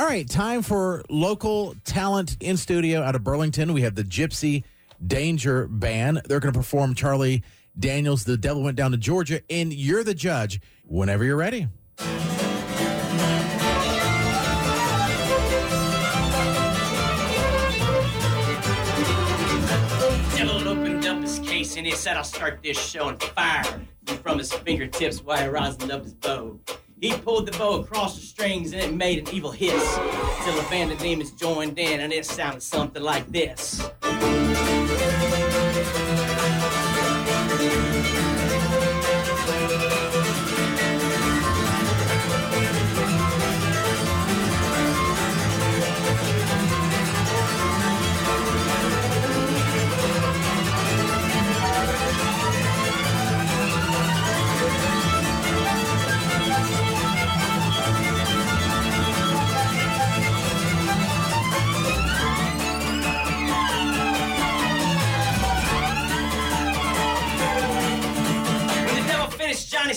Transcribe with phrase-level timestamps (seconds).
[0.00, 3.74] All right, time for local talent in studio out of Burlington.
[3.74, 4.64] We have the Gypsy
[5.06, 6.22] Danger Band.
[6.24, 7.42] They're going to perform Charlie
[7.78, 11.68] Daniels, The Devil Went Down to Georgia, and you're the judge whenever you're ready.
[20.34, 23.82] Devil opened up his case and he said, I'll start this show on fire.
[24.08, 26.58] And from his fingertips he rosined up his bow.
[27.00, 29.98] He pulled the bow across the strings and it made an evil hiss.
[30.44, 33.80] Till a band of demons joined in and it sounded something like this.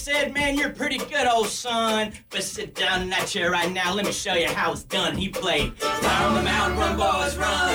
[0.00, 2.12] Said, Man, you're pretty good, old son.
[2.30, 3.94] But sit down in that chair right now.
[3.94, 5.14] Let me show you how it's done.
[5.16, 7.74] He played Fire on the Mountain, Run, Boys, Run.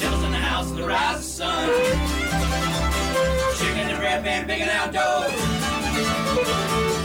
[0.00, 1.68] Devil's in the house, and the rise of sun.
[3.56, 5.30] Chicken and red band, big and outdoor.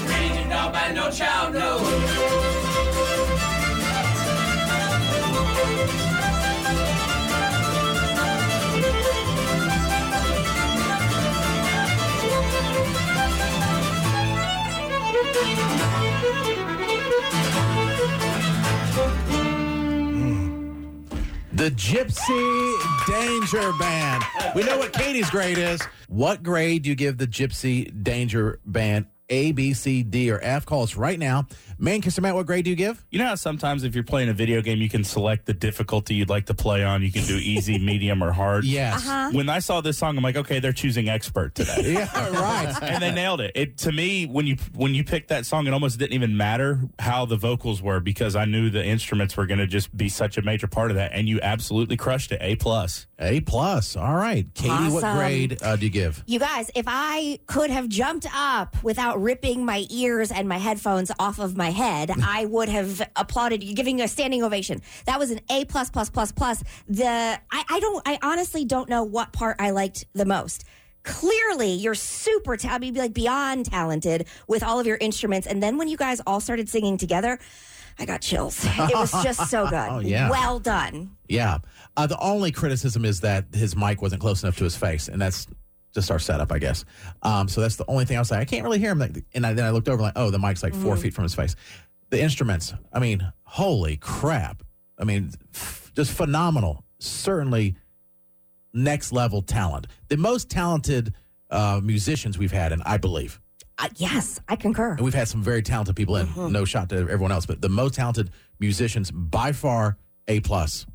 [0.10, 2.37] Ready to dog by no child, no.
[21.68, 24.24] The Gypsy Danger Band.
[24.56, 25.82] We know what Katie's grade is.
[26.08, 29.08] What grade do you give the Gypsy Danger Band?
[29.30, 30.66] A, B, C, D, or F?
[30.66, 31.48] Call us right now.
[31.80, 33.06] Manchester Matt, what grade do you give?
[33.12, 36.16] You know how sometimes if you're playing a video game, you can select the difficulty
[36.16, 37.04] you'd like to play on.
[37.04, 38.64] You can do easy, medium, or hard.
[38.64, 39.06] Yes.
[39.34, 41.76] When I saw this song, I'm like, okay, they're choosing expert today.
[41.98, 42.76] Yeah, right.
[42.82, 43.52] and they nailed it.
[43.56, 46.82] It to me when you when you picked that song, it almost didn't even matter
[47.00, 50.38] how the vocals were because I knew the instruments were going to just be such
[50.38, 52.40] a major part of that, and you absolutely crushed it.
[52.42, 53.08] A plus.
[53.20, 53.96] A plus.
[53.96, 54.48] All right.
[54.54, 56.24] Katie, what grade uh, do you give?
[56.28, 61.12] You guys, if I could have jumped up without ripping my ears and my headphones
[61.20, 64.82] off of my head, I would have applauded you, giving you a standing ovation.
[65.06, 66.64] That was an A plus plus plus plus.
[66.88, 67.40] The I,
[67.70, 70.64] I don't I honestly don't know what part I liked the most.
[71.04, 75.48] Clearly, you're super talented, like beyond talented with all of your instruments.
[75.48, 77.40] And then when you guys all started singing together,
[77.98, 78.64] I got chills.
[78.64, 79.88] It was just so good.
[79.90, 80.30] Oh, yeah.
[80.30, 81.12] Well done.
[81.28, 81.60] Yeah.
[81.96, 85.22] Uh, the only criticism is that his mic wasn't close enough to his face, and
[85.22, 85.48] that's
[85.98, 86.86] just our setup, I guess.
[87.24, 89.00] Um, so that's the only thing I was like, I can't really hear him.
[89.00, 91.24] Like, And I, then I looked over, like, oh, the mic's like four feet from
[91.24, 91.56] his face.
[92.12, 94.62] The instruments, I mean, holy crap.
[95.00, 96.84] I mean, f- just phenomenal.
[97.00, 97.76] Certainly
[98.74, 99.88] next level talent.
[100.10, 101.14] The most talented
[101.50, 103.40] uh, musicians we've had, and I believe.
[103.80, 104.92] Uh, yes, I concur.
[104.92, 106.28] And we've had some very talented people in.
[106.52, 108.30] No shot to everyone else, but the most talented
[108.60, 109.98] musicians by far,
[110.28, 110.86] A plus.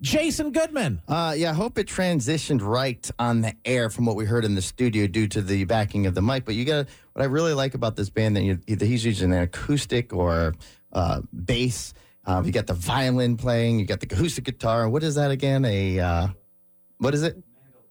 [0.00, 1.02] Jason Goodman.
[1.08, 4.54] Uh, yeah, I hope it transitioned right on the air from what we heard in
[4.54, 6.44] the studio due to the backing of the mic.
[6.44, 9.42] But you got what I really like about this band that you, he's using an
[9.42, 10.54] acoustic or
[10.92, 11.94] uh, bass.
[12.26, 13.80] Um, you got the violin playing.
[13.80, 14.88] You got the acoustic guitar.
[14.88, 15.64] What is that again?
[15.64, 16.28] A uh,
[16.98, 17.42] what is it?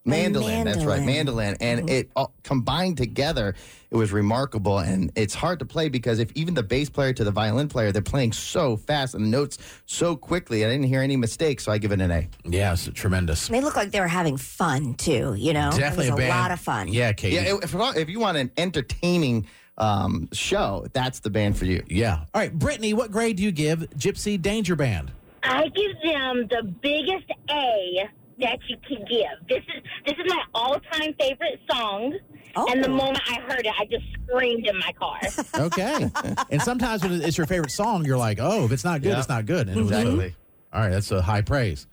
[0.08, 0.64] Mandolin.
[0.64, 1.56] That's right, mandolin.
[1.60, 3.54] And it all combined together,
[3.90, 4.78] it was remarkable.
[4.78, 7.92] And it's hard to play because if even the bass player to the violin player,
[7.92, 10.64] they're playing so fast and the notes so quickly.
[10.64, 12.28] I didn't hear any mistakes, so I give it an A.
[12.44, 13.48] Yeah, Yes, tremendous.
[13.48, 15.34] They look like they were having fun too.
[15.38, 16.88] You know, Definitely it was a a, lot of fun.
[16.88, 17.36] Yeah, Katie.
[17.36, 19.46] Yeah, if, if you want an entertaining
[19.78, 21.82] um, show, that's the band for you.
[21.88, 22.24] Yeah.
[22.34, 25.12] All right, Brittany, what grade do you give Gypsy Danger Band?
[25.42, 29.48] I give them the biggest A that you can give.
[29.48, 32.16] This is this is my all-time favorite song.
[32.56, 32.94] And the Oh.
[32.96, 35.18] moment I heard it, I just screamed in my car.
[35.66, 36.08] Okay.
[36.50, 39.18] and sometimes when it's your favorite song, you're like, oh, if it's not good, Yeah.
[39.18, 39.68] it's not good.
[39.68, 40.34] And it was Exactly.
[40.72, 41.86] all right, that's a high praise.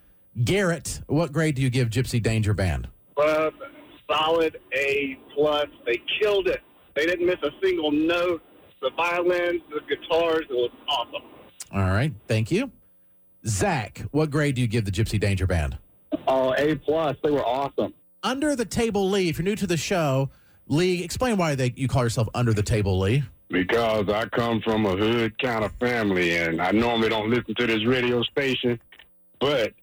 [0.43, 2.87] Garrett, what grade do you give Gypsy Danger Band?
[3.17, 3.49] Uh,
[4.11, 5.65] solid A plus.
[5.85, 6.61] They killed it.
[6.95, 8.41] They didn't miss a single note.
[8.81, 11.21] The violins, the guitars, it was awesome.
[11.73, 12.71] All right, thank you.
[13.47, 15.77] Zach, what grade do you give the Gypsy Danger Band?
[16.27, 17.15] Oh, A plus.
[17.23, 17.93] They were awesome.
[18.23, 20.29] Under the Table Lee, if you're new to the show,
[20.67, 23.23] Lee, explain why they, you call yourself Under the Table Lee.
[23.49, 27.67] Because I come from a hood kind of family, and I normally don't listen to
[27.67, 28.79] this radio station,
[29.39, 29.73] but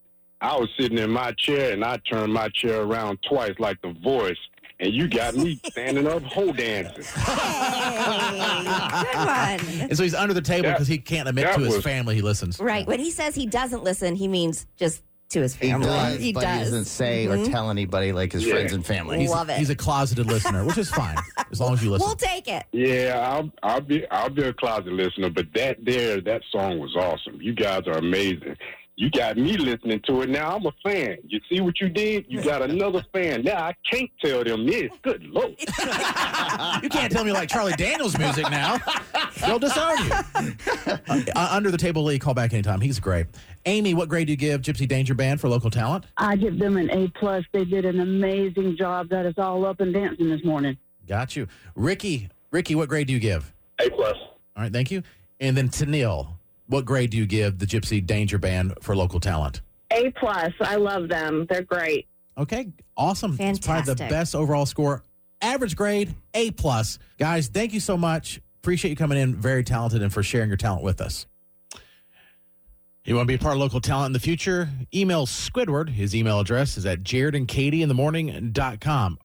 [0.41, 3.93] I was sitting in my chair, and I turned my chair around twice like the
[3.93, 4.39] voice,
[4.81, 7.05] and you got me standing up, hoe dancing.
[7.05, 8.63] Hey,
[9.13, 9.89] good one.
[9.91, 12.17] And so he's under the table because he can't admit that to his was- family
[12.17, 12.59] he listens.
[12.59, 12.85] Right.
[12.87, 15.87] When he says he doesn't listen, he means just to his He family.
[15.87, 16.59] does, he but does.
[16.59, 17.53] he doesn't say or mm-hmm.
[17.53, 18.55] tell anybody like his Yeah.
[18.55, 19.19] friends and family.
[19.21, 19.59] He's, Love it.
[19.59, 21.17] he's a closeted listener, which is fine
[21.51, 22.07] as long as you listen.
[22.07, 22.65] We'll take it.
[22.73, 26.95] Yeah, I'll I'll be I'll be a closet listener, but that there that song was
[26.97, 27.41] awesome.
[27.41, 28.57] You guys are amazing.
[28.97, 30.55] You got me listening to it now.
[30.57, 31.17] I'm a fan.
[31.27, 32.27] You see what you did?
[32.29, 33.43] You got another fan.
[33.43, 34.93] Now I can't tell them this.
[35.03, 35.55] Good lord.
[36.83, 38.79] you can't tell me like Charlie Daniels music now.
[39.41, 40.13] They'll disown you.
[41.35, 42.81] Uh, under the table Lee, call back anytime.
[42.81, 43.27] He's great.
[43.67, 46.05] Amy, what grade do you give Gypsy Danger Band for local talent?
[46.17, 47.45] I give them an A plus.
[47.53, 49.09] They did an amazing job.
[49.09, 50.77] That is all up and dancing this morning.
[51.09, 51.47] Got you.
[51.75, 53.53] Ricky, Ricky, what grade do you give?
[53.81, 54.17] A plus.
[54.57, 55.03] All right, thank you.
[55.41, 56.29] And then Tanil,
[56.73, 59.61] what grade do you give the Gypsy Danger Band for local talent?
[59.93, 60.53] A plus.
[60.61, 61.47] I love them.
[61.49, 62.09] They're great.
[62.39, 63.37] Okay, awesome.
[63.39, 65.05] It's probably the best overall score.
[65.43, 66.99] Average grade, A plus.
[67.19, 68.41] Guys, thank you so much.
[68.63, 69.35] Appreciate you coming in.
[69.35, 71.27] Very talented and for sharing your talent with us.
[73.05, 74.71] You want to be a part of local talent in the future?
[74.95, 75.91] Email Squidward.
[75.91, 79.19] His email address is at jaredandkatieinthe morning.com.